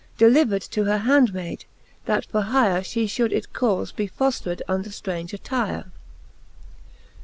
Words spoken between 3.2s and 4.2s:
it caufe be